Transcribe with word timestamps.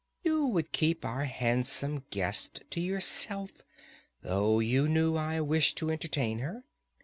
"You 0.23 0.47
would 0.47 0.71
keep 0.71 1.05
our 1.05 1.25
handsome 1.25 2.05
guest 2.09 2.63
to 2.71 2.81
yourself, 2.81 3.51
though 4.23 4.59
you 4.59 4.87
knew 4.89 5.15
I 5.15 5.41
wished 5.41 5.77
to 5.77 5.91
entertain 5.91 6.39
her. 6.39 6.63